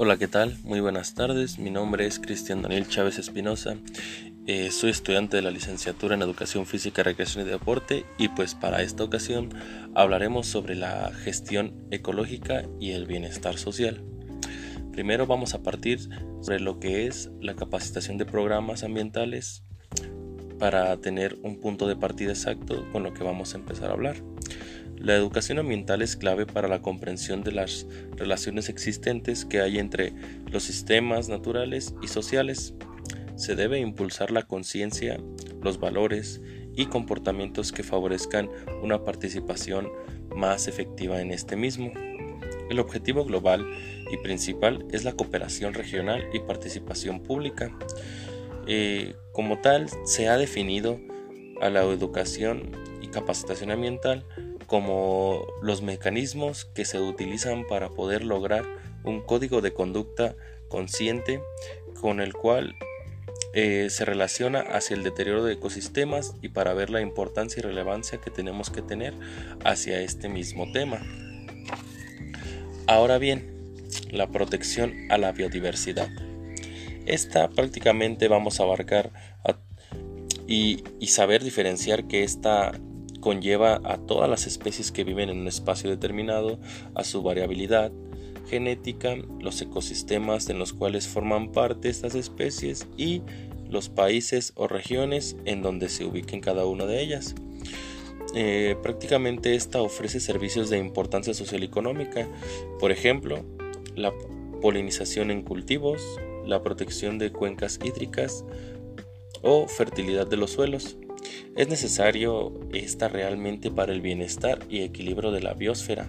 Hola, 0.00 0.16
¿qué 0.16 0.28
tal? 0.28 0.56
Muy 0.62 0.78
buenas 0.78 1.14
tardes. 1.14 1.58
Mi 1.58 1.70
nombre 1.70 2.06
es 2.06 2.20
Cristian 2.20 2.62
Daniel 2.62 2.86
Chávez 2.86 3.18
Espinosa. 3.18 3.78
Eh, 4.46 4.70
soy 4.70 4.90
estudiante 4.90 5.36
de 5.36 5.42
la 5.42 5.50
licenciatura 5.50 6.14
en 6.14 6.22
Educación 6.22 6.66
Física, 6.66 7.02
Recreación 7.02 7.44
y 7.44 7.50
Deporte 7.50 8.06
y 8.16 8.28
pues 8.28 8.54
para 8.54 8.80
esta 8.82 9.02
ocasión 9.02 9.48
hablaremos 9.96 10.46
sobre 10.46 10.76
la 10.76 11.10
gestión 11.12 11.74
ecológica 11.90 12.62
y 12.78 12.92
el 12.92 13.06
bienestar 13.06 13.58
social. 13.58 14.04
Primero 14.92 15.26
vamos 15.26 15.54
a 15.54 15.64
partir 15.64 15.98
sobre 16.42 16.60
lo 16.60 16.78
que 16.78 17.08
es 17.08 17.32
la 17.40 17.56
capacitación 17.56 18.18
de 18.18 18.24
programas 18.24 18.84
ambientales 18.84 19.64
para 20.60 20.96
tener 20.98 21.40
un 21.42 21.60
punto 21.60 21.88
de 21.88 21.96
partida 21.96 22.30
exacto 22.30 22.86
con 22.92 23.02
lo 23.02 23.14
que 23.14 23.24
vamos 23.24 23.52
a 23.52 23.58
empezar 23.58 23.90
a 23.90 23.94
hablar. 23.94 24.22
La 25.00 25.14
educación 25.14 25.58
ambiental 25.58 26.02
es 26.02 26.16
clave 26.16 26.44
para 26.44 26.66
la 26.66 26.82
comprensión 26.82 27.42
de 27.44 27.52
las 27.52 27.86
relaciones 28.16 28.68
existentes 28.68 29.44
que 29.44 29.60
hay 29.60 29.78
entre 29.78 30.12
los 30.50 30.64
sistemas 30.64 31.28
naturales 31.28 31.94
y 32.02 32.08
sociales. 32.08 32.74
Se 33.36 33.54
debe 33.54 33.78
impulsar 33.78 34.32
la 34.32 34.42
conciencia, 34.42 35.20
los 35.62 35.78
valores 35.78 36.40
y 36.74 36.86
comportamientos 36.86 37.70
que 37.70 37.84
favorezcan 37.84 38.48
una 38.82 39.04
participación 39.04 39.88
más 40.34 40.66
efectiva 40.66 41.20
en 41.20 41.30
este 41.30 41.54
mismo. 41.54 41.92
El 42.68 42.80
objetivo 42.80 43.24
global 43.24 43.66
y 44.10 44.16
principal 44.16 44.84
es 44.90 45.04
la 45.04 45.12
cooperación 45.12 45.74
regional 45.74 46.24
y 46.32 46.40
participación 46.40 47.20
pública. 47.20 47.76
Eh, 48.66 49.14
como 49.32 49.60
tal, 49.60 49.88
se 50.04 50.28
ha 50.28 50.36
definido 50.36 51.00
a 51.60 51.70
la 51.70 51.82
educación 51.82 52.72
y 53.00 53.08
capacitación 53.08 53.70
ambiental 53.70 54.24
como 54.68 55.46
los 55.62 55.80
mecanismos 55.80 56.66
que 56.66 56.84
se 56.84 57.00
utilizan 57.00 57.66
para 57.66 57.88
poder 57.88 58.22
lograr 58.22 58.66
un 59.02 59.22
código 59.22 59.62
de 59.62 59.72
conducta 59.72 60.36
consciente 60.68 61.40
con 61.98 62.20
el 62.20 62.34
cual 62.34 62.76
eh, 63.54 63.88
se 63.88 64.04
relaciona 64.04 64.60
hacia 64.60 64.94
el 64.94 65.02
deterioro 65.02 65.42
de 65.42 65.54
ecosistemas 65.54 66.34
y 66.42 66.50
para 66.50 66.74
ver 66.74 66.90
la 66.90 67.00
importancia 67.00 67.60
y 67.60 67.62
relevancia 67.62 68.20
que 68.20 68.30
tenemos 68.30 68.68
que 68.68 68.82
tener 68.82 69.14
hacia 69.64 70.02
este 70.02 70.28
mismo 70.28 70.70
tema. 70.70 71.00
Ahora 72.86 73.16
bien, 73.16 73.72
la 74.10 74.30
protección 74.30 74.94
a 75.08 75.16
la 75.16 75.32
biodiversidad. 75.32 76.10
Esta 77.06 77.48
prácticamente 77.48 78.28
vamos 78.28 78.60
a 78.60 78.64
abarcar 78.64 79.12
y, 80.46 80.84
y, 80.98 81.08
saber 81.08 81.42
diferenciar 81.42 82.06
que 82.06 82.24
esta 82.24 82.72
conlleva 83.20 83.80
a 83.84 83.98
todas 83.98 84.28
las 84.28 84.46
especies 84.46 84.92
que 84.92 85.04
viven 85.04 85.28
en 85.28 85.40
un 85.40 85.48
espacio 85.48 85.90
determinado, 85.90 86.58
a 86.94 87.04
su 87.04 87.22
variabilidad 87.22 87.92
genética, 88.48 89.16
los 89.40 89.60
ecosistemas 89.60 90.48
en 90.48 90.58
los 90.58 90.72
cuales 90.72 91.06
forman 91.06 91.52
parte 91.52 91.88
estas 91.88 92.14
especies 92.14 92.86
y 92.96 93.22
los 93.68 93.88
países 93.88 94.52
o 94.56 94.66
regiones 94.66 95.36
en 95.44 95.62
donde 95.62 95.88
se 95.88 96.04
ubiquen 96.04 96.40
cada 96.40 96.64
una 96.64 96.86
de 96.86 97.02
ellas. 97.02 97.34
Eh, 98.34 98.76
prácticamente 98.82 99.54
esta 99.54 99.80
ofrece 99.80 100.20
servicios 100.20 100.70
de 100.70 100.78
importancia 100.78 101.34
social 101.34 101.62
y 101.62 101.66
económica, 101.66 102.28
por 102.78 102.90
ejemplo, 102.90 103.44
la 103.96 104.12
polinización 104.60 105.30
en 105.30 105.42
cultivos, 105.42 106.02
la 106.44 106.62
protección 106.62 107.18
de 107.18 107.32
cuencas 107.32 107.78
hídricas 107.82 108.44
o 109.42 109.66
fertilidad 109.66 110.26
de 110.26 110.36
los 110.36 110.50
suelos. 110.52 110.96
Es 111.58 111.68
necesario 111.68 112.52
esta 112.72 113.08
realmente 113.08 113.72
para 113.72 113.92
el 113.92 114.00
bienestar 114.00 114.60
y 114.70 114.82
equilibrio 114.82 115.32
de 115.32 115.40
la 115.40 115.54
biosfera. 115.54 116.08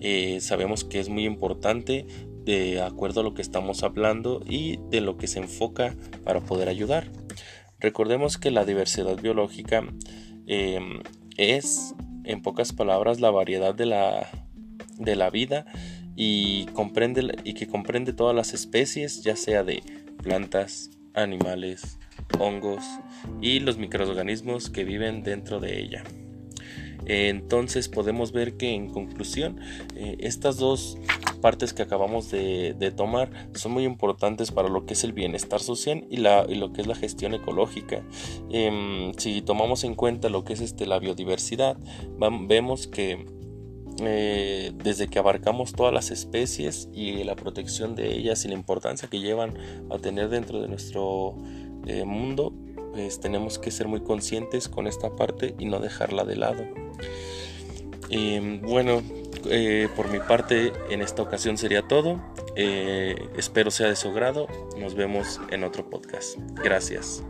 Eh, 0.00 0.40
sabemos 0.40 0.82
que 0.82 0.98
es 0.98 1.08
muy 1.08 1.26
importante 1.26 2.08
de 2.44 2.82
acuerdo 2.82 3.20
a 3.20 3.22
lo 3.22 3.32
que 3.32 3.40
estamos 3.40 3.84
hablando 3.84 4.42
y 4.44 4.80
de 4.90 5.00
lo 5.00 5.16
que 5.16 5.28
se 5.28 5.38
enfoca 5.38 5.94
para 6.24 6.40
poder 6.40 6.68
ayudar. 6.68 7.08
Recordemos 7.78 8.36
que 8.36 8.50
la 8.50 8.64
diversidad 8.64 9.16
biológica 9.22 9.84
em, 10.48 10.98
es, 11.36 11.94
en 12.24 12.42
pocas 12.42 12.72
palabras, 12.72 13.20
la 13.20 13.30
variedad 13.30 13.76
de 13.76 13.86
la, 13.86 14.28
de 14.98 15.14
la 15.14 15.30
vida 15.30 15.66
y, 16.16 16.66
comprende, 16.72 17.36
y 17.44 17.54
que 17.54 17.68
comprende 17.68 18.12
todas 18.12 18.34
las 18.34 18.54
especies, 18.54 19.22
ya 19.22 19.36
sea 19.36 19.62
de 19.62 19.84
plantas, 20.20 20.90
animales, 21.14 22.00
hongos 22.38 22.84
y 23.40 23.60
los 23.60 23.78
microorganismos 23.78 24.70
que 24.70 24.84
viven 24.84 25.22
dentro 25.22 25.60
de 25.60 25.80
ella. 25.80 26.04
Entonces 27.06 27.88
podemos 27.88 28.32
ver 28.32 28.56
que 28.56 28.74
en 28.74 28.88
conclusión 28.88 29.58
eh, 29.96 30.16
estas 30.20 30.58
dos 30.58 30.98
partes 31.40 31.72
que 31.72 31.82
acabamos 31.82 32.30
de, 32.30 32.92
tomar 32.96 33.30
son 33.54 33.72
muy 33.72 33.84
importantes 33.84 34.52
para 34.52 34.68
lo 34.68 34.84
que 34.84 34.92
es 34.92 35.04
el 35.04 35.12
bienestar 35.12 35.60
social 35.60 36.06
y, 36.10 36.18
lo 36.18 36.72
que 36.72 36.82
es 36.82 36.86
la 36.86 36.94
gestión 36.94 37.34
ecológica. 37.34 38.02
Em, 38.50 39.12
si 39.14 39.42
tomamos 39.42 39.84
en 39.84 39.94
cuenta 39.94 40.28
lo 40.28 40.44
que 40.44 40.52
es 40.52 40.60
este, 40.60 40.86
la 40.86 40.98
biodiversidad, 40.98 41.78
vemos 42.46 42.86
que 42.86 43.26
eh, 44.02 44.72
desde 44.82 45.08
que 45.08 45.18
abarcamos 45.18 45.72
todas 45.72 45.92
las 45.92 46.10
especies 46.10 46.88
y 46.92 47.24
la 47.24 47.36
protección 47.36 47.94
de 47.94 48.14
ellas 48.14 48.44
y 48.44 48.48
la 48.48 48.54
importancia 48.54 49.08
que 49.08 49.20
llevan 49.20 49.54
a 49.90 49.98
tener 49.98 50.28
dentro 50.28 50.60
de 50.60 50.68
nuestro 50.68 51.36
eh, 51.86 52.04
mundo, 52.04 52.52
pues 52.92 53.20
tenemos 53.20 53.58
que 53.58 53.70
ser 53.70 53.88
muy 53.88 54.00
conscientes 54.00 54.68
con 54.68 54.86
esta 54.86 55.14
parte 55.16 55.54
y 55.58 55.66
no 55.66 55.80
dejarla 55.80 56.24
de 56.24 56.36
lado. 56.36 56.64
Em, 58.10 58.60
bueno, 58.60 59.02
eh, 59.46 59.88
por 59.94 60.10
mi 60.10 60.18
parte 60.18 60.72
en 60.90 61.00
esta 61.00 61.22
ocasión 61.22 61.56
sería 61.56 61.82
todo. 61.82 62.20
espero 62.56 63.70
sea 63.70 63.88
de 63.88 63.96
su 63.96 64.12
grado. 64.12 64.46
Nos 64.78 64.94
vemos 64.94 65.40
en 65.50 65.64
otro 65.64 65.88
podcast. 65.88 66.36
Gracias. 66.62 67.22